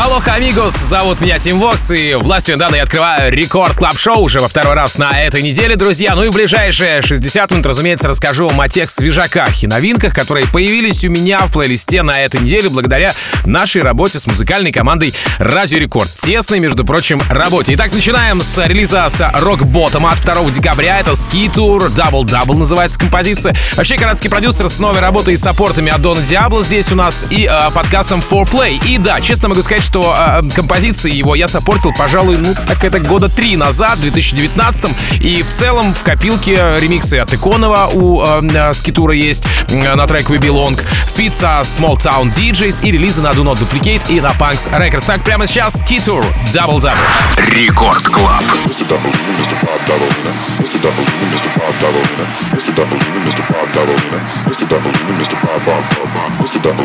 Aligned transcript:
Алло, 0.00 0.22
амигос, 0.24 0.76
зовут 0.76 1.20
меня 1.20 1.40
Тим 1.40 1.58
Вокс, 1.58 1.90
и 1.90 2.14
властью 2.14 2.56
данной 2.56 2.76
я 2.76 2.84
открываю 2.84 3.32
Record 3.32 3.76
Club 3.76 3.98
Show 3.98 4.20
уже 4.20 4.38
во 4.38 4.46
второй 4.46 4.74
раз 4.74 4.96
на 4.96 5.20
этой 5.24 5.42
неделе, 5.42 5.74
друзья. 5.74 6.14
Ну 6.14 6.22
и 6.22 6.28
в 6.28 6.34
ближайшие 6.34 7.02
60 7.02 7.50
минут, 7.50 7.66
разумеется, 7.66 8.06
расскажу 8.06 8.46
вам 8.46 8.60
о 8.60 8.68
тех 8.68 8.90
свежаках 8.90 9.60
и 9.60 9.66
новинках, 9.66 10.14
которые 10.14 10.46
появились 10.46 11.04
у 11.04 11.08
меня 11.08 11.40
в 11.46 11.52
плейлисте 11.52 12.04
на 12.04 12.20
этой 12.20 12.40
неделе 12.40 12.68
благодаря 12.68 13.12
нашей 13.44 13.82
работе 13.82 14.20
с 14.20 14.28
музыкальной 14.28 14.70
командой 14.70 15.12
Радио 15.38 15.78
Рекорд. 15.78 16.14
Тесной, 16.14 16.60
между 16.60 16.84
прочим, 16.84 17.20
работе. 17.28 17.74
Итак, 17.74 17.92
начинаем 17.92 18.40
с 18.40 18.64
релиза 18.68 19.08
с 19.10 19.20
Rock 19.20 19.62
Bottom 19.62 20.08
от 20.08 20.20
2 20.20 20.50
декабря. 20.50 21.00
Это 21.00 21.10
Double 21.10 22.22
Double 22.22 22.56
называется 22.56 23.00
композиция. 23.00 23.56
Вообще, 23.74 23.96
канадский 23.96 24.30
продюсер 24.30 24.68
с 24.68 24.78
новой 24.78 25.00
работой 25.00 25.34
и 25.34 25.36
саппортами 25.36 25.90
от 25.90 26.00
Дона 26.02 26.20
Диабло 26.20 26.62
здесь 26.62 26.92
у 26.92 26.94
нас 26.94 27.26
и 27.30 27.50
э, 27.50 27.70
подкастом 27.72 28.20
4Play. 28.20 28.80
И 28.86 28.98
да, 28.98 29.20
честно 29.20 29.48
могу 29.48 29.62
сказать, 29.62 29.87
что 29.88 30.14
э, 30.14 30.42
композиции 30.54 31.10
его 31.10 31.34
я 31.34 31.48
саппортил, 31.48 31.94
пожалуй, 31.96 32.36
ну, 32.36 32.54
так 32.54 32.84
это 32.84 33.00
года 33.00 33.30
три 33.30 33.56
назад, 33.56 33.96
в 33.96 34.02
2019 34.02 34.90
И 35.20 35.42
в 35.42 35.48
целом 35.48 35.94
в 35.94 36.04
копилке 36.04 36.78
ремиксы 36.78 37.14
от 37.14 37.32
Иконова 37.32 37.88
у 37.94 38.22
э, 38.22 38.72
Skitour 38.74 39.09
а 39.09 39.14
есть 39.14 39.46
э, 39.70 39.94
на 39.94 40.06
трек 40.06 40.28
We 40.28 40.38
Belong, 40.38 40.78
feat. 41.06 41.34
со 41.34 41.62
Small 41.62 41.96
Town 41.96 42.30
DJs 42.30 42.86
и 42.86 42.92
релизы 42.92 43.22
на 43.22 43.28
Do 43.28 43.44
Not 43.44 43.58
Duplicate 43.58 44.10
и 44.10 44.20
на 44.20 44.32
Punks 44.32 44.70
Records. 44.70 45.06
Так, 45.06 45.24
прямо 45.24 45.46
сейчас 45.46 45.82
Skitour 45.82 46.22
Double 46.52 46.80
Double. 46.80 46.98
Record 47.50 48.02
Club. 48.02 48.44
Mr. 48.68 48.84
Double, 48.90 49.14
Mr. 49.40 49.58
Pop 49.64 49.80
Double, 49.88 50.12
Mr. 50.60 50.78
Double, 50.82 51.08
Mr. 51.32 51.50
Pop 51.56 51.74
Double, 51.80 52.04
Mr. 52.52 52.72
Double, 52.74 52.98
Mr. 53.24 53.42
Pop 53.48 53.68
Double, 53.72 53.96
Mr. 54.48 54.66
Double, 54.68 54.92
Mr. 55.18 55.36
Pop 55.40 55.60
Pop 55.64 55.82
Pop, 55.90 56.08
Mr. 56.40 56.58
Double, 56.62 56.84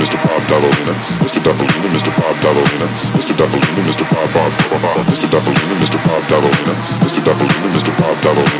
Mr. 0.00 0.16
Pop 0.22 0.42
Double, 0.48 0.71
Doppelina, 0.72 0.94
Mr. 1.20 1.40
Doppelina, 1.42 1.88
Mr. 1.90 2.10
Bob 2.16 2.36
Doppelina, 2.40 2.86
Mr. 3.16 3.34
Doppelina, 3.36 3.82
Mr. 3.82 4.04
Bob 4.10 4.32
Bob 4.32 4.52
Bob, 4.80 5.06
Mr. 5.06 5.28
Doppelina, 5.30 5.74
Mr. 5.80 5.98
Bob 6.06 6.22
Doppelina, 6.28 6.74
Mr. 7.04 7.20
Doppelina, 7.22 7.68
Mr. 7.74 7.92
Bob 7.98 8.20
Doppelina. 8.22 8.51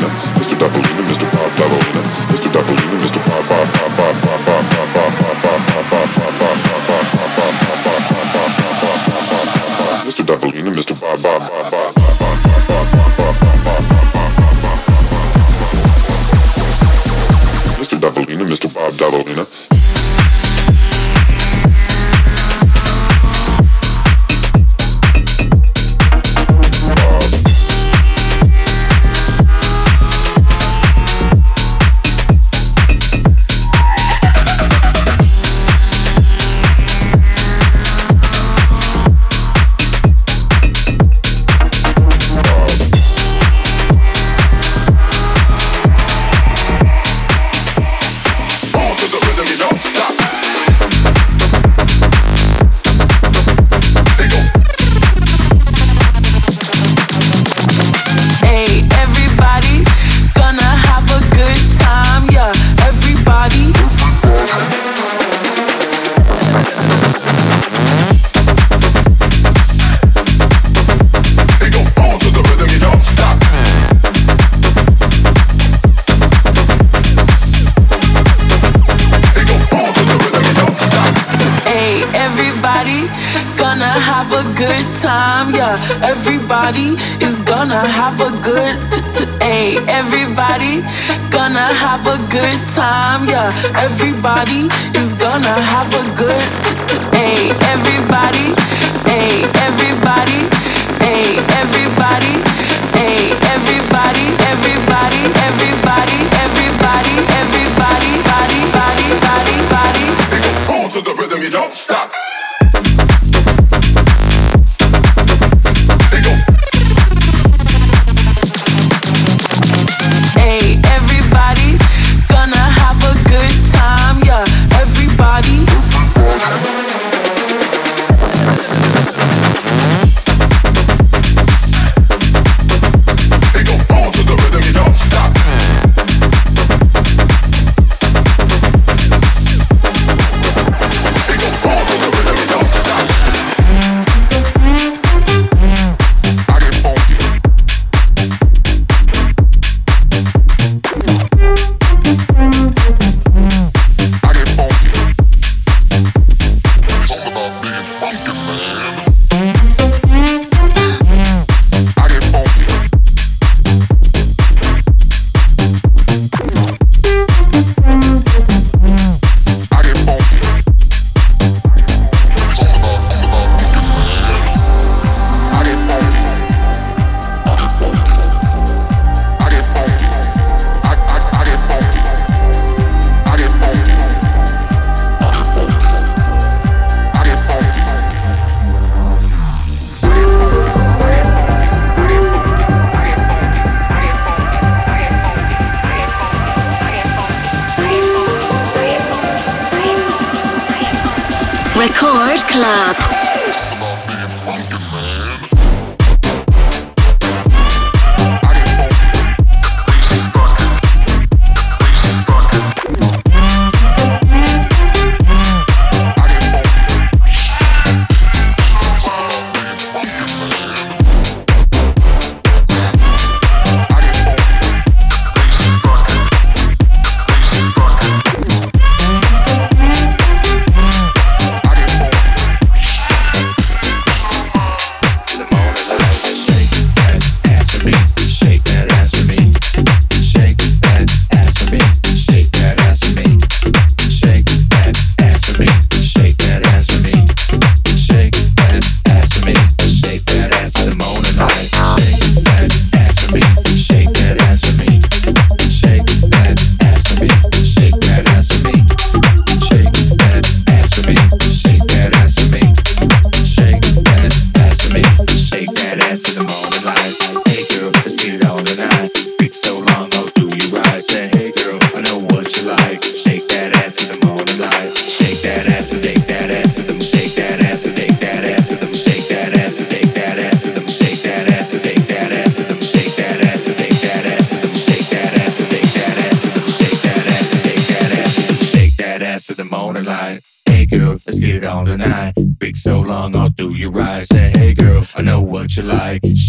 What 295.77 295.85
you 295.85 295.91
like. 295.91 296.42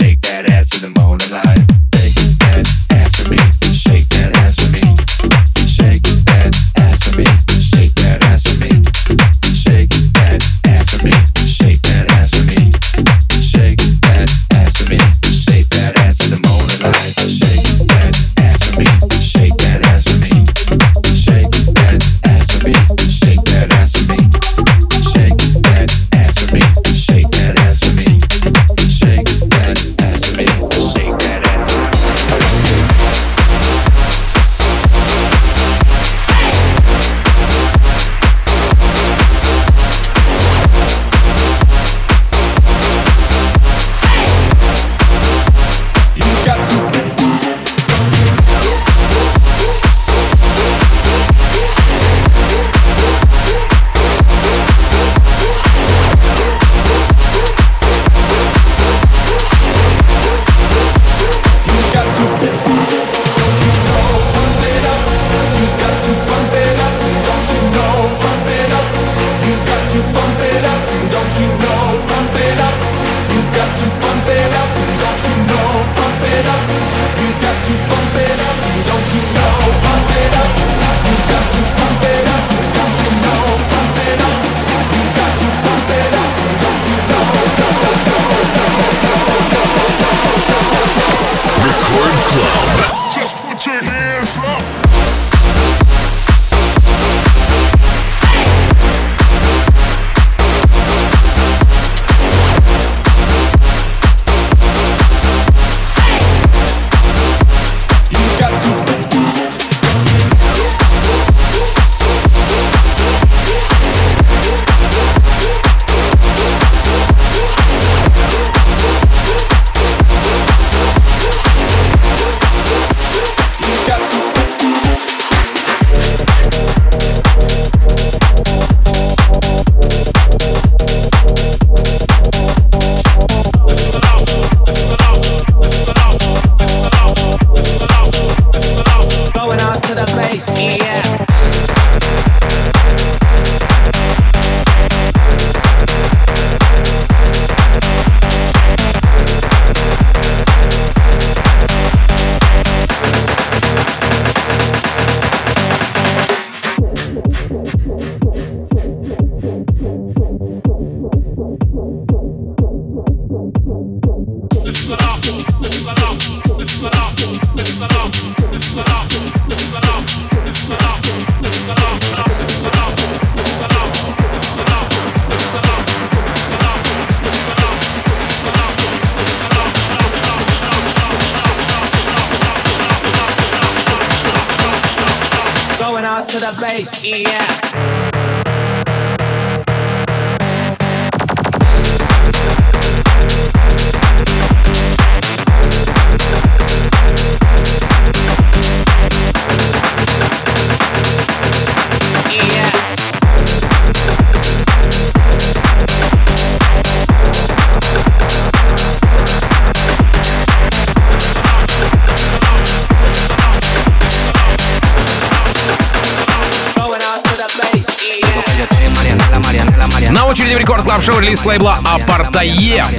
Шоу 221.05 221.19
релиз 221.19 221.45
лейбла 221.45 221.79
Апартае 221.85 222.49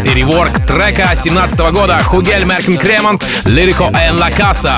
и 0.03 0.09
реворк 0.13 0.53
трека 0.67 1.15
17 1.15 1.59
года 1.71 2.03
Хугель 2.03 2.43
Меркин 2.43 2.77
Кремонт 2.77 3.25
Лирико 3.45 3.85
Эн 3.85 4.19
Ла 4.19 4.29
Каса. 4.29 4.75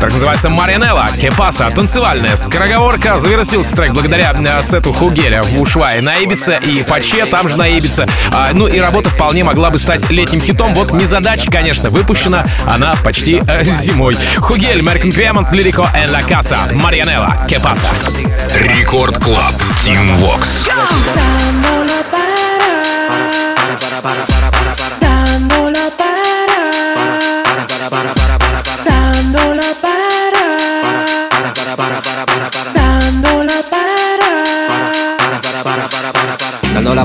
Так 0.00 0.12
называется 0.12 0.50
Марианелла, 0.50 1.08
Кепаса, 1.20 1.70
танцевальная 1.70 2.36
скороговорка. 2.36 3.18
Завершился 3.18 3.74
трек 3.76 3.92
благодаря 3.92 4.34
э, 4.36 4.62
сету 4.62 4.92
Хугеля 4.92 5.42
в 5.42 5.60
Ушвае 5.60 6.02
на 6.02 6.16
Ибице 6.16 6.58
и 6.66 6.82
Паче, 6.82 7.24
там 7.24 7.48
же 7.48 7.56
на 7.56 7.68
Ибице. 7.68 8.06
А, 8.32 8.50
ну 8.52 8.66
и 8.66 8.80
работа 8.80 9.08
вполне 9.08 9.44
могла 9.44 9.70
бы 9.70 9.78
стать 9.78 10.10
летним 10.10 10.40
хитом. 10.40 10.74
Вот 10.74 10.92
незадача, 10.92 11.50
конечно, 11.50 11.90
выпущена 11.90 12.44
она 12.68 12.96
почти 13.04 13.42
э, 13.46 13.64
зимой. 13.64 14.16
Хугель, 14.38 14.82
Меркин 14.82 15.12
Кремонт, 15.12 15.52
Лирико 15.52 15.88
Эн 15.94 16.10
Ла 16.10 16.22
Каса, 16.22 16.58
Марианелла, 16.72 17.46
Кепаса. 17.48 17.88
Рекорд 18.56 19.22
Клаб. 19.24 19.54
Тим 19.82 20.16
Вокс. 20.16 20.66
para, 24.02 24.26
para. 24.26 24.41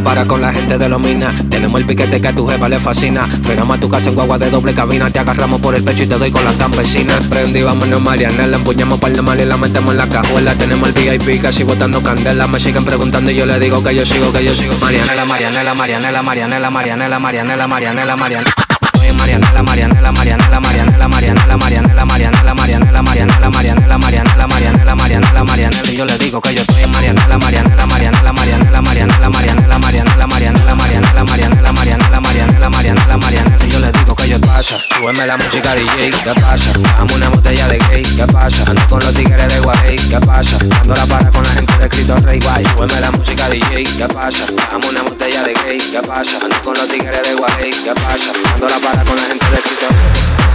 Para. 0.02 0.08
Para 0.08 0.26
con 0.26 0.40
la 0.42 0.54
gente 0.54 0.78
de 0.78 0.88
los 0.88 1.02
minas. 1.02 1.36
Tenemos 1.50 1.82
el 1.82 1.86
piquete 1.86 2.22
que 2.22 2.28
a 2.30 2.32
tu 2.32 2.48
jefa 2.48 2.70
le 2.70 2.80
fascina. 2.80 3.28
Frenamos 3.44 3.76
a 3.76 3.80
tu 3.82 3.90
casa 3.90 4.08
en 4.08 4.16
guagua 4.16 4.38
de 4.38 4.50
doble 4.50 4.74
cabina. 4.74 5.12
Te 5.12 5.20
agarramos 5.20 5.60
por 5.60 5.76
el 5.76 5.84
pecho 5.84 6.04
y 6.04 6.08
te 6.08 6.18
doy 6.18 6.32
con 6.32 6.46
las 6.46 6.56
campesinas. 6.56 7.22
Prendí, 7.26 7.62
vámonos 7.62 8.02
Marianela. 8.02 8.56
Empuñamos 8.56 8.98
par 9.02 9.12
de 9.12 9.22
mal 9.22 9.38
y 9.38 9.44
la 9.44 9.58
metemos 9.58 9.92
en 9.92 9.98
la 9.98 10.08
cajuela. 10.08 10.56
Tenemos 10.56 10.88
el 10.88 10.94
VIP 10.96 11.42
casi 11.42 11.64
botando 11.64 12.02
candela. 12.02 12.48
Me 12.48 12.58
siguen 12.58 12.86
preguntando 12.86 13.32
y 13.32 13.36
yo 13.36 13.46
le 13.46 13.60
digo 13.60 13.84
que 13.84 13.94
yo 13.94 14.06
sigo, 14.06 14.32
que 14.32 14.46
yo 14.46 14.56
sigo. 14.56 14.74
Marianela, 14.80 15.26
Marianela, 15.26 15.74
Marianela, 15.74 16.24
Marianela, 16.24 16.70
Marianela, 16.72 17.20
Marianela, 17.20 17.68
Marianela, 17.68 18.16
Marianela. 18.16 18.52
Estoy 18.82 19.10
en 19.10 19.18
Marianela, 19.18 19.62
Marianela, 19.62 20.12
Marianela, 20.14 20.60
Marianela, 20.62 21.08
Marianela, 21.10 21.58
Marianela, 21.58 22.06
Marianela, 22.06 22.06
Marianela, 22.06 22.54
Marianela, 22.54 23.02
Marianela, 23.04 23.50
Marianela, 23.50 23.98
Marianela, 23.98 24.96
Marianela, 24.96 25.44
Marianela. 25.44 25.92
Y 25.92 25.98
yo 25.98 26.06
le 26.06 26.18
digo 26.18 26.40
que 26.40 26.56
yo 26.56 26.62
estoy 26.62 26.82
en 26.82 26.92
Marianela, 26.92 27.38
Marianela, 27.38 27.38
Marianela, 27.38 27.38
Marianela, 27.38 27.38
Marianela, 27.38 27.38
Marianela, 27.38 27.38
Marianela, 27.38 27.38
Marianela, 27.38 27.86
Marianela. 27.86 27.97
Súbeme 34.76 35.26
la 35.26 35.38
música 35.38 35.74
DJ, 35.76 36.10
¿qué 36.10 36.34
pasa? 36.42 36.74
Dame 36.98 37.14
una 37.14 37.30
botella 37.30 37.68
de 37.68 37.80
gay, 37.90 38.04
¿qué 38.04 38.26
pasa? 38.28 38.64
Ando 38.68 38.88
con 38.90 39.00
los 39.00 39.14
tigres 39.14 39.54
de 39.54 39.60
Guay, 39.62 39.96
¿qué 39.96 40.20
pasa? 40.20 40.58
Dando 40.58 40.94
la 40.94 41.06
para 41.06 41.32
con 41.32 41.44
la 41.44 41.50
gente 41.52 41.78
de 41.78 41.90
Cristo 41.90 42.16
Rey, 42.18 42.40
guay, 42.40 42.66
súbeme 42.66 43.00
la 43.00 43.12
música 43.12 43.50
DJ, 43.50 43.84
¿qué 43.84 44.08
pasa? 44.08 44.46
Dame 44.70 44.88
una 44.90 45.04
botella 45.04 45.44
de 45.44 45.54
gay, 45.54 45.78
¿qué 45.78 46.02
pasa? 46.06 46.40
Ando 46.44 46.62
con 46.64 46.74
los 46.74 46.88
tigres 46.90 47.24
de 47.24 47.34
Guay, 47.36 47.70
¿qué 47.70 47.94
pasa? 47.94 48.32
Dando 48.44 48.68
la 48.68 48.80
para 48.80 49.04
con 49.06 49.16
la 49.16 49.24
gente 49.24 49.46
de 49.46 50.47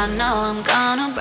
I 0.00 0.06
know 0.06 0.32
I'm 0.32 0.62
gonna 0.62 1.17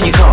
can 0.00 0.06
you 0.06 0.12
come? 0.12 0.29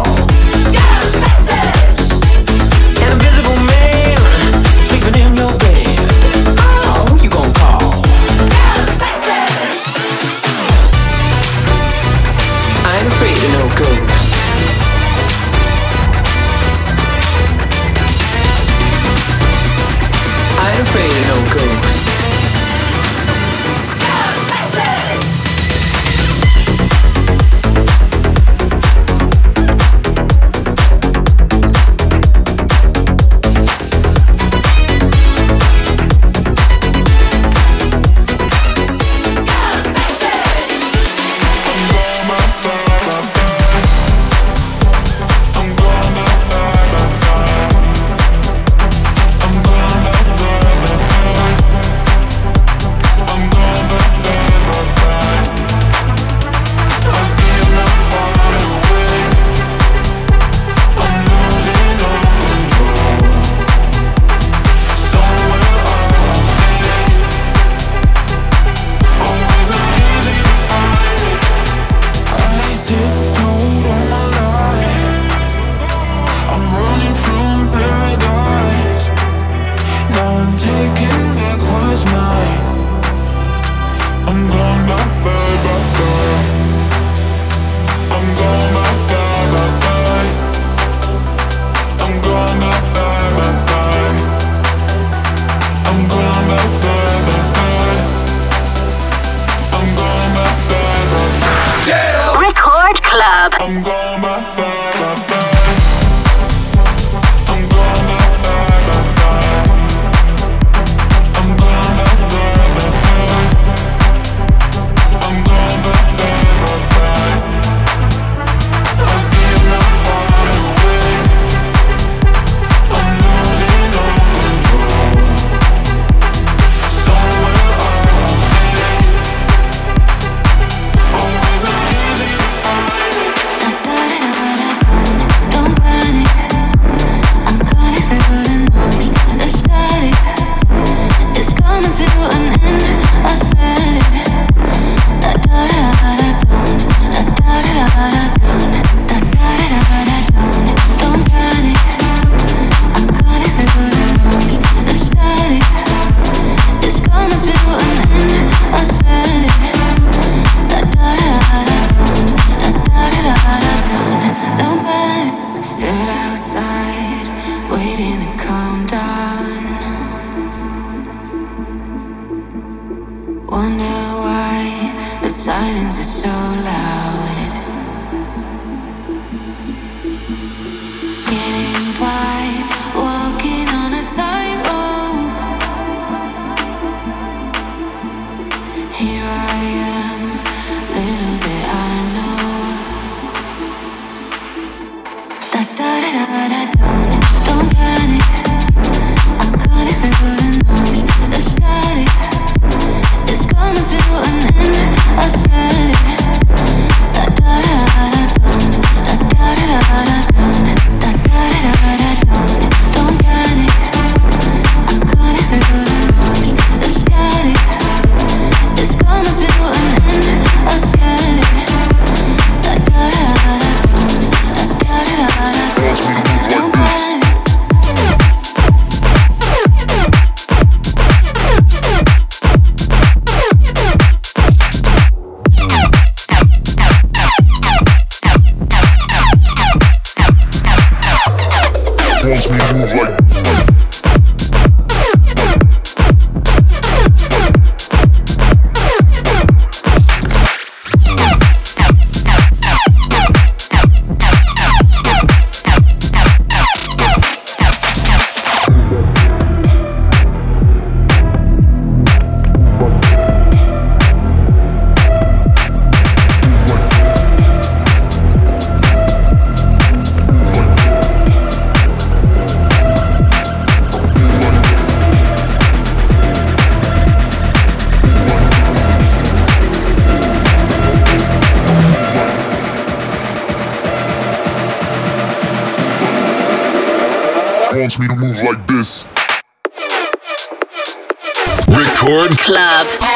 Club. 292.48 293.07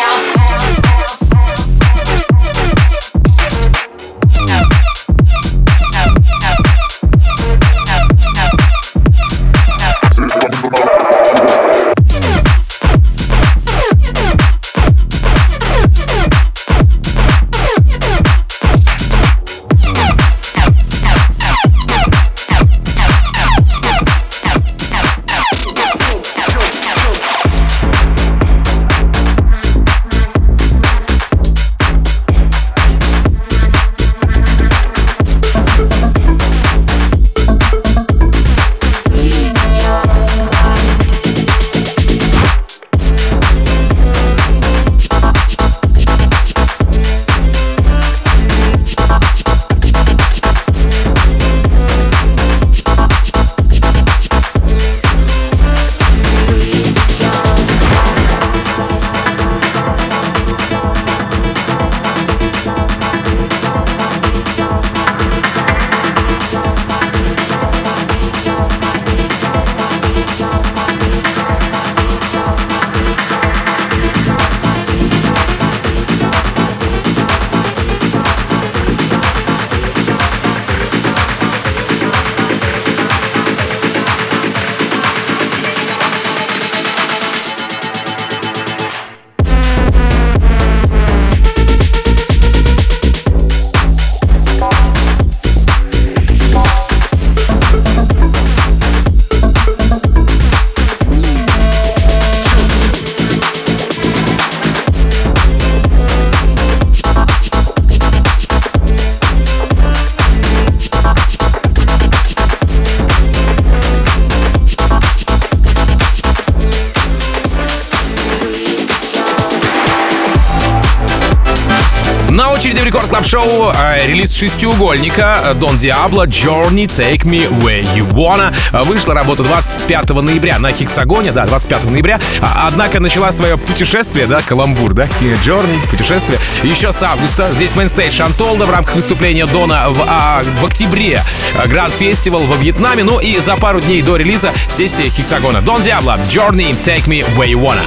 Релиз 124.81 124.91
шестиугольника 124.91 125.43
Don 125.59 125.77
Diablo 125.77 126.25
Journey 126.25 126.87
Take 126.87 127.23
Me 127.25 127.47
Where 127.61 127.83
You 127.95 128.11
Wanna. 128.13 128.53
Э, 128.73 128.81
Вышла 128.83 129.13
работа 129.13 129.43
25 129.43 130.09
ноября 130.21 130.57
на 130.59 130.71
Хексагоне, 130.71 131.31
да, 131.31 131.45
25 131.45 131.85
ноября. 131.91 132.19
А- 132.41 132.67
Однако 132.67 132.99
начала 132.99 133.31
свое 133.31 133.57
путешествие, 133.57 134.25
да, 134.27 134.41
каламбур, 134.41 134.93
да, 134.93 135.03
Journey, 135.45 135.79
путешествие, 135.89 136.39
еще 136.63 136.91
с 136.91 137.01
августа. 137.03 137.51
Здесь 137.51 137.75
мейнстейдж 137.75 138.13
Шантолда 138.15 138.65
в 138.65 138.71
рамках 138.71 138.95
выступления 138.95 139.45
Дона 139.45 139.85
в, 139.89 140.03
а, 140.07 140.41
в 140.61 140.65
октябре. 140.65 141.23
Гранд 141.67 141.93
Фестивал 141.93 142.41
во 142.45 142.55
Вьетнаме. 142.55 143.03
Ну 143.03 143.19
и 143.19 143.37
за 143.37 143.55
пару 143.57 143.81
дней 143.81 144.01
до 144.01 144.15
релиза 144.15 144.51
сессия 144.67 145.09
Хексагона. 145.09 145.57
Don 145.57 145.81
Diablo 145.83 146.17
Journey 146.27 146.71
Take 146.83 147.05
Me 147.05 147.23
Where 147.37 147.51
You 147.51 147.59
Wanna. 147.61 147.85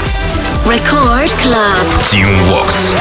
Record 0.64 1.30
Club. 1.38 1.76
Team 2.10 2.38
Vox. 2.48 2.94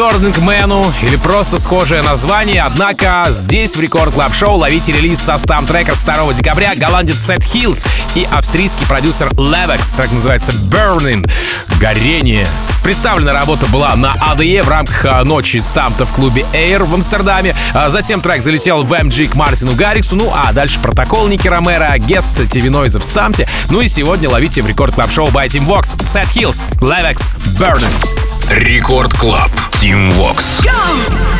Burning 0.00 0.34
Man 0.46 0.94
или 1.02 1.16
просто 1.16 1.58
схожее 1.58 2.00
название, 2.00 2.62
однако 2.62 3.26
здесь 3.28 3.76
в 3.76 3.82
Рекорд 3.82 4.14
Клаб 4.14 4.34
Шоу 4.34 4.56
ловите 4.56 4.92
релиз 4.92 5.20
со 5.20 5.36
стам 5.36 5.66
трека 5.66 5.94
с 5.94 6.02
2 6.04 6.32
декабря 6.32 6.74
голландец 6.74 7.20
Сет 7.20 7.44
Хиллс 7.44 7.84
и 8.14 8.26
австрийский 8.32 8.86
продюсер 8.86 9.28
Levex, 9.32 9.94
трек 9.94 10.10
называется 10.12 10.52
Burning, 10.52 11.30
горение. 11.78 12.46
Представлена 12.82 13.34
работа 13.34 13.66
была 13.66 13.94
на 13.94 14.14
АДЕ 14.14 14.62
в 14.62 14.70
рамках 14.70 15.04
а, 15.04 15.22
ночи 15.22 15.58
стамта 15.58 16.06
в 16.06 16.14
клубе 16.14 16.46
Air 16.54 16.84
в 16.84 16.94
Амстердаме. 16.94 17.54
А 17.74 17.90
затем 17.90 18.22
трек 18.22 18.42
залетел 18.42 18.84
в 18.84 18.92
MG 18.94 19.28
к 19.28 19.34
Мартину 19.34 19.74
Гарриксу. 19.74 20.16
Ну 20.16 20.32
а 20.34 20.50
дальше 20.54 20.80
протокол 20.80 21.28
Ники 21.28 21.46
Ромеро, 21.46 21.98
Гест 21.98 22.48
Тивинойза 22.48 23.00
в 23.00 23.04
стамте. 23.04 23.46
Ну 23.68 23.82
и 23.82 23.86
сегодня 23.86 24.30
ловите 24.30 24.62
в 24.62 24.66
рекорд 24.66 24.94
клаб 24.94 25.12
шоу 25.12 25.28
by 25.28 25.46
Team 25.48 25.66
Vox. 25.66 25.94
Set 26.06 26.28
Hills, 26.28 26.64
Levex, 26.80 27.32
Burning. 27.58 27.92
Рекорд 28.50 29.12
Клаб. 29.12 29.50
Team 29.70 30.10
Vox. 30.12 30.60
Go! 30.60 31.39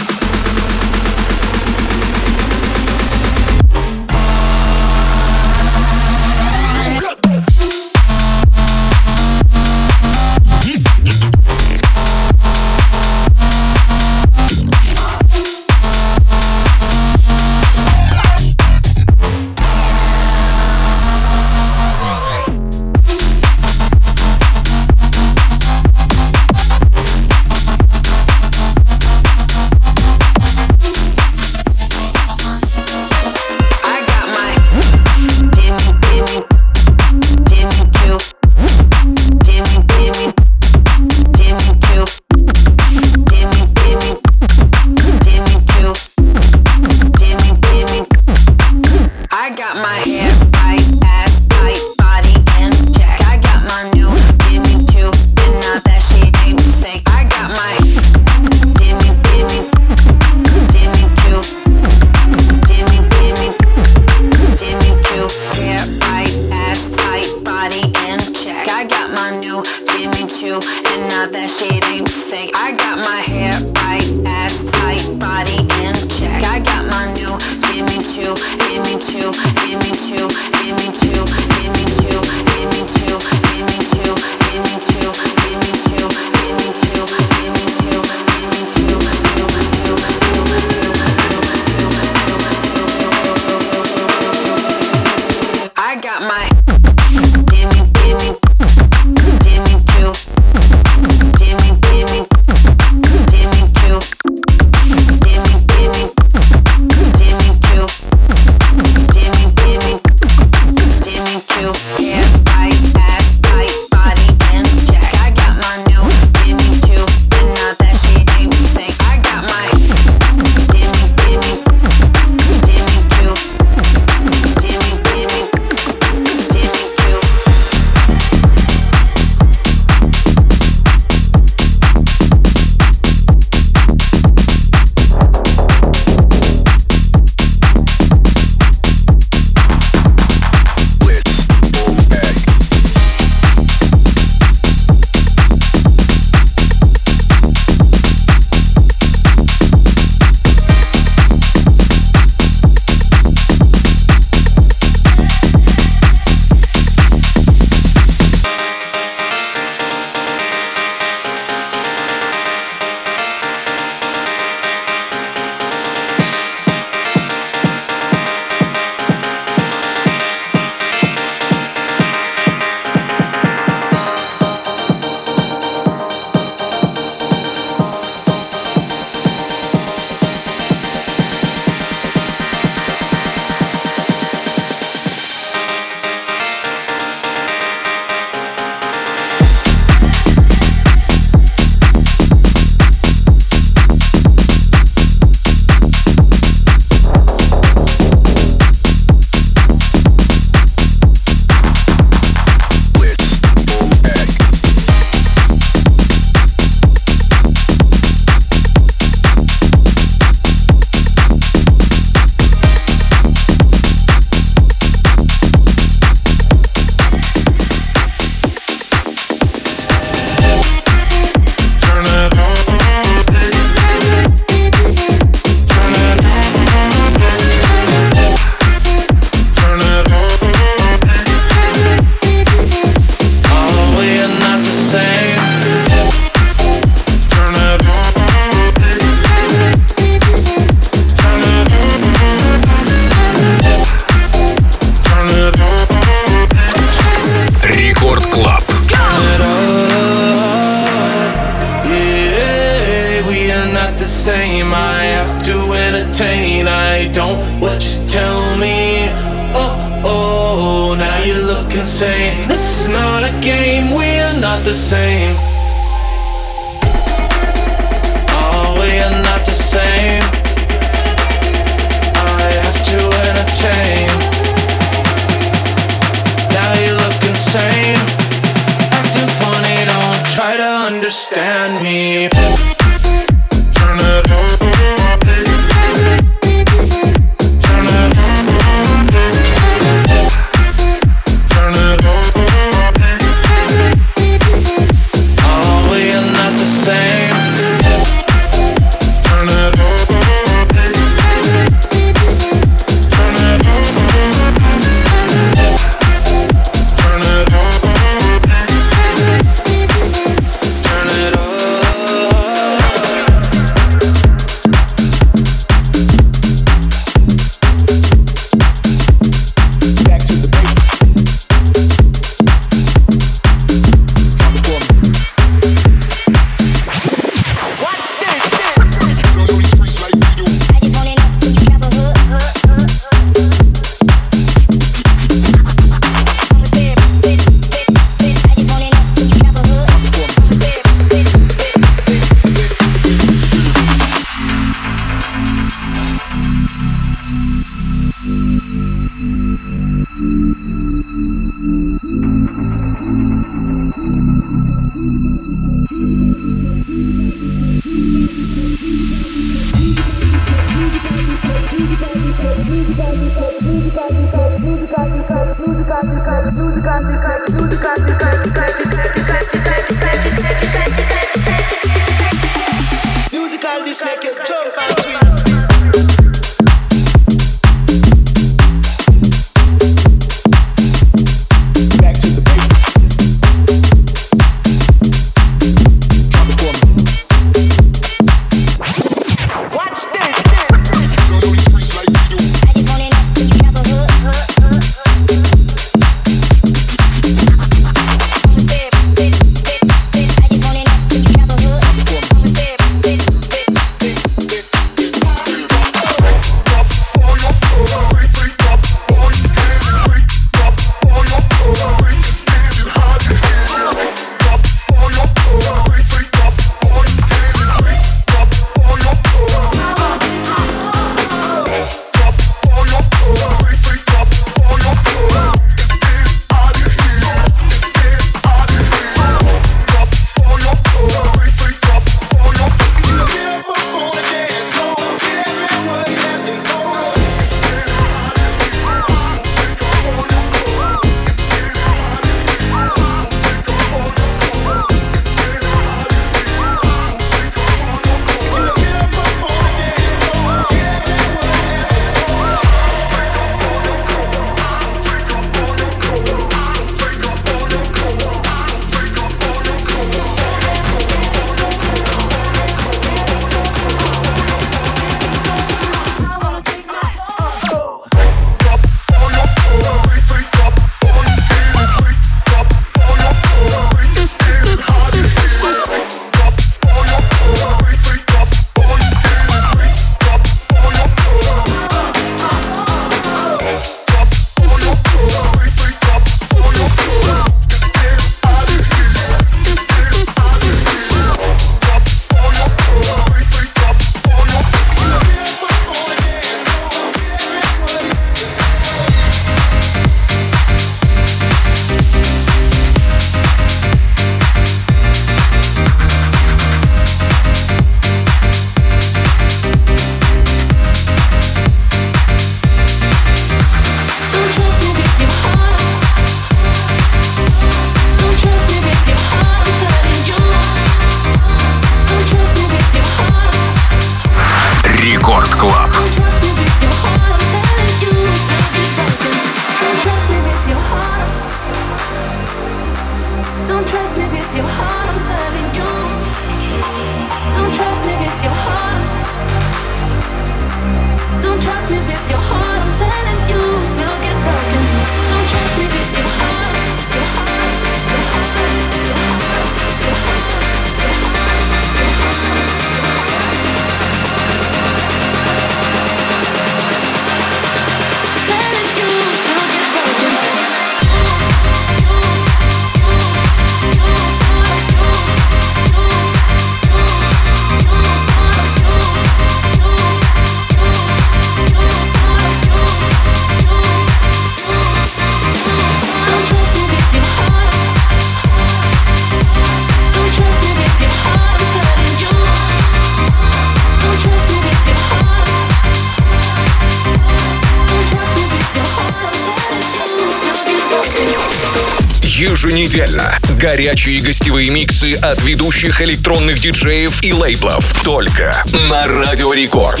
Еженедельно. 592.94 593.36
Горячие 593.58 594.20
гостевые 594.20 594.70
миксы 594.70 595.14
от 595.14 595.42
ведущих 595.42 596.00
электронных 596.00 596.60
диджеев 596.60 597.24
и 597.24 597.32
лейблов. 597.32 597.92
Только 598.04 598.54
на 598.88 599.06
Радио 599.08 599.52
Рекорд. 599.52 600.00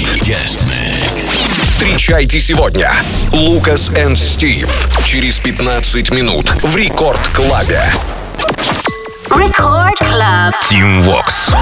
Встречайте 1.60 2.38
сегодня 2.38 2.92
Лукас 3.32 3.90
энд 3.90 4.16
Стив 4.16 4.88
через 5.04 5.40
15 5.40 6.12
минут 6.12 6.48
в 6.62 6.76
Рекорд 6.76 7.20
Клабе. 7.34 7.82
Record 9.26 9.98
Club. 10.00 10.52
Team 10.70 11.02
Vox. 11.04 11.52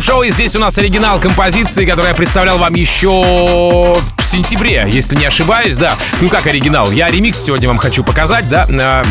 Клаб 0.00 0.04
Шоу, 0.04 0.22
и 0.22 0.30
здесь 0.30 0.56
у 0.56 0.58
нас 0.58 0.78
оригинал 0.78 1.20
композиции, 1.20 1.84
которую 1.84 2.08
я 2.08 2.14
представлял 2.14 2.56
вам 2.58 2.74
еще 2.74 3.10
в 3.10 4.22
сентябре, 4.22 4.86
если 4.90 5.16
не 5.16 5.26
ошибаюсь, 5.26 5.76
да. 5.76 5.94
Ну 6.22 6.30
как 6.30 6.46
оригинал? 6.46 6.90
Я 6.90 7.10
ремикс 7.10 7.38
сегодня 7.38 7.68
вам 7.68 7.76
хочу 7.76 8.02
показать, 8.02 8.48
да. 8.48 8.66
А, 8.70 9.04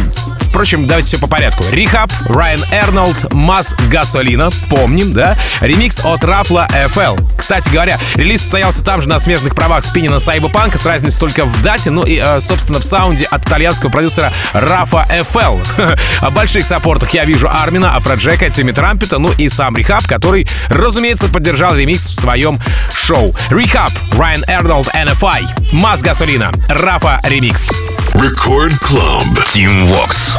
Впрочем, 0.50 0.88
давайте 0.88 1.08
все 1.08 1.20
по 1.20 1.28
порядку. 1.28 1.64
Рихаб, 1.72 2.12
Райан 2.28 2.62
Эрнолд, 2.72 3.32
Мас 3.34 3.76
Гасолина, 3.92 4.50
помним, 4.70 5.14
да? 5.14 5.38
Ремикс 5.62 6.04
от 6.04 6.24
Рафла 6.24 6.68
FL. 6.72 7.20
Кстати 7.50 7.72
говоря, 7.72 7.98
релиз 8.14 8.42
состоялся 8.42 8.84
там 8.84 9.02
же 9.02 9.10
на 9.10 9.18
смежных 9.18 9.56
правах 9.56 9.84
с 9.84 9.90
Пинина 9.90 10.20
Сайбопанка, 10.20 10.78
с 10.78 10.86
разницей 10.86 11.20
только 11.20 11.46
в 11.46 11.62
дате, 11.64 11.90
ну 11.90 12.04
и, 12.04 12.22
э, 12.24 12.40
собственно, 12.40 12.78
в 12.78 12.84
саунде 12.84 13.26
от 13.26 13.44
итальянского 13.44 13.90
продюсера 13.90 14.32
Рафа 14.54 15.08
FL. 15.10 16.00
О 16.22 16.30
больших 16.30 16.64
саппортах 16.64 17.10
я 17.10 17.26
вижу 17.26 17.50
Армина, 17.50 17.96
Афроджека, 17.96 18.52
Тимми 18.52 18.72
Трампета, 18.72 19.18
ну 19.18 19.32
и 19.32 19.50
сам 19.50 19.76
Рихаб, 19.76 20.06
который, 20.06 20.48
разумеется, 20.70 21.28
поддержал 21.28 21.74
ремикс 21.74 22.06
в 22.06 22.14
своем 22.14 22.60
шоу. 22.94 23.34
Рихаб, 23.50 23.90
Райан 24.12 24.46
Эрнолд, 24.48 24.88
NFI, 24.90 25.72
Мас 25.72 26.04
Гасолина, 26.04 26.52
Рафа 26.68 27.20
ремикс. 27.24 27.72
Record 28.14 28.80
Club. 28.84 29.44
Team 29.44 29.92
Vox. 29.92 30.38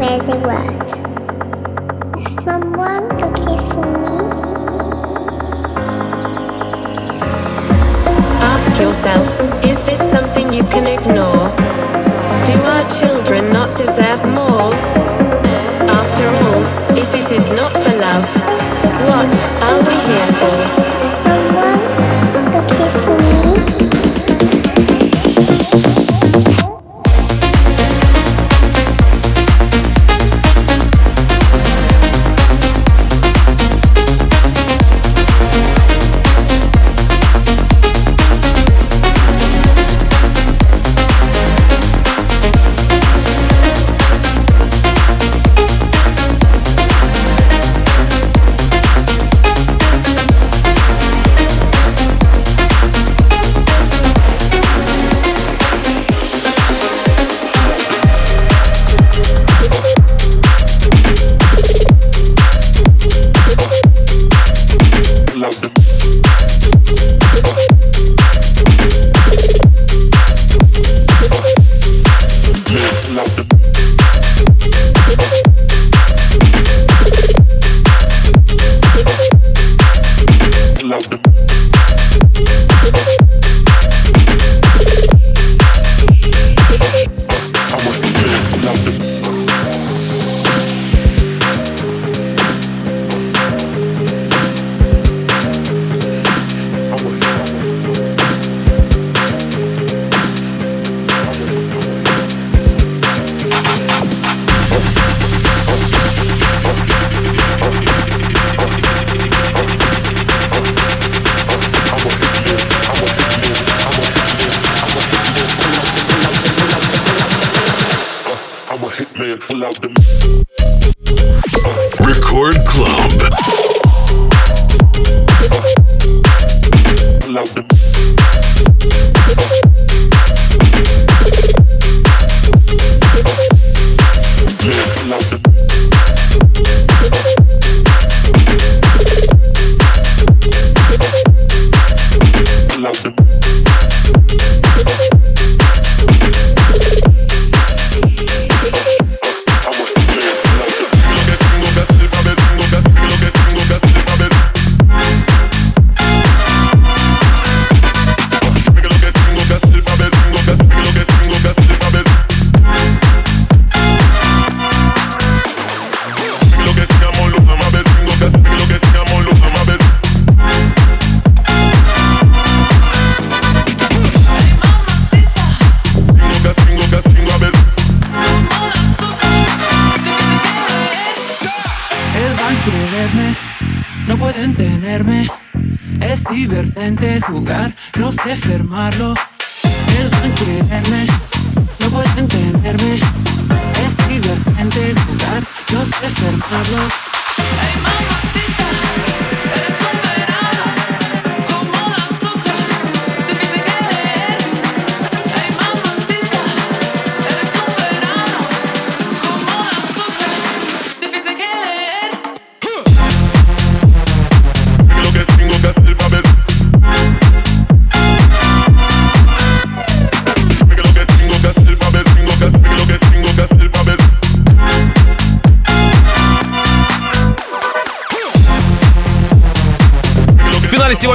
Spread 0.00 0.22
the 0.22 0.38
word. 0.48 0.88
Someone 2.18 3.06
looking 3.20 3.60
for 3.68 3.84
me. 4.00 4.16
Ask 8.40 8.80
yourself, 8.80 9.26
is 9.62 9.84
this 9.84 10.00
something 10.10 10.54
you 10.54 10.64
can 10.64 10.86
ignore? 10.86 11.50
Do 12.46 12.54
our 12.72 12.88
children 12.88 13.19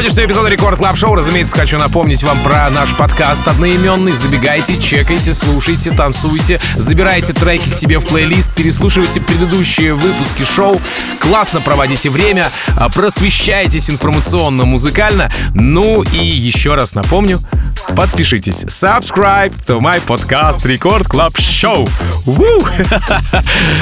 сегодняшнего 0.06 0.28
эпизода 0.28 0.49
Record 0.50 0.78
Club 0.78 0.98
Show, 0.98 1.16
разумеется, 1.16 1.56
хочу 1.56 1.80
напомнить 1.80 2.22
вам 2.22 2.39
про 2.43 2.70
наш 2.70 2.95
подкаст 2.95 3.47
одноименный. 3.47 4.12
Забегайте, 4.12 4.80
чекайте, 4.80 5.34
слушайте, 5.34 5.89
танцуйте, 5.89 6.62
забирайте 6.76 7.34
треки 7.34 7.72
к 7.72 7.74
себе 7.74 7.97
в 7.97 8.06
плейлист, 8.06 8.53
переслушивайте 8.53 9.20
предыдущие 9.20 9.95
выпуски 9.95 10.43
шоу, 10.43 10.80
классно 11.20 11.60
проводите 11.60 12.12
время, 12.12 12.51
а, 12.78 12.89
просвещайтесь 12.89 13.89
информационно-музыкально. 13.89 15.32
Ну 15.56 16.03
и 16.03 16.18
еще 16.18 16.76
раз 16.76 16.93
напомню, 16.93 17.41
подпишитесь. 17.95 18.64
Subscribe 18.66 19.53
to 19.66 19.80
my 19.80 19.99
podcast 20.06 20.68
Record 20.68 21.08
Club 21.08 21.36
Show. 21.39 21.89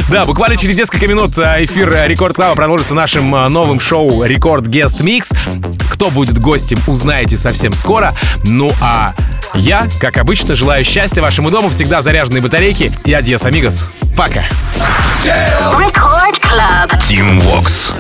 Да, 0.10 0.26
буквально 0.26 0.58
через 0.58 0.78
несколько 0.78 1.08
минут 1.08 1.38
а, 1.38 1.64
эфир 1.64 2.08
Record 2.08 2.36
Club 2.36 2.52
а 2.52 2.56
продолжится 2.56 2.94
нашим 2.94 3.34
а, 3.36 3.50
новым 3.50 3.80
шоу 3.80 4.24
Record 4.24 4.68
Guest 4.68 5.02
Mix. 5.02 5.32
Кто 5.90 6.10
будет 6.14 6.40
гостем, 6.40 6.80
узнаете 6.88 7.38
совсем 7.38 7.74
скоро. 7.74 8.14
Ну 8.44 8.72
а 8.80 9.14
я, 9.54 9.88
как 10.00 10.18
обычно, 10.18 10.56
желаю 10.56 10.86
счастья 10.86 11.22
вашему 11.22 11.52
дому, 11.52 11.70
всегда 11.70 12.02
заряженные 12.02 12.42
батарейки 12.42 12.92
и 13.04 13.14
адьос, 13.14 13.44
амигос. 13.44 13.88
Пока. 14.16 14.44
Record 15.78 16.40
Club. 16.40 16.90
Team 17.10 17.42
Vox. 17.42 17.94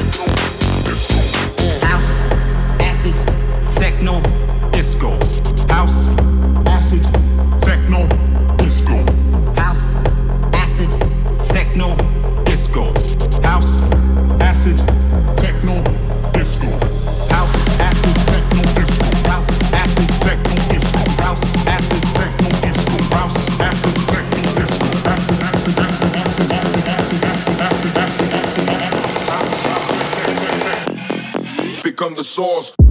Become 32.03 32.15
the 32.17 32.23
source. 32.25 32.82